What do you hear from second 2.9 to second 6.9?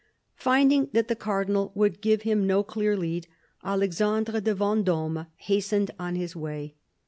lead, Alexandre de Venddme hastened on his way.